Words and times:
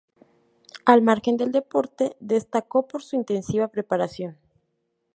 Al 0.83 1.03
margen 1.03 1.37
del 1.37 1.51
deporte, 1.51 2.15
destacó 2.19 2.87
por 2.87 3.03
su 3.03 3.15
intensiva 3.15 3.67
preparación. 3.67 4.35